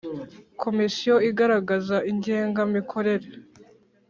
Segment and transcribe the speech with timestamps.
[0.61, 3.27] Komisiyo igaragaza ingenga mikorere.